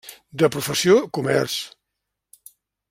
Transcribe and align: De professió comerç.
De 0.41 0.47
professió 0.55 0.95
comerç. 1.19 1.59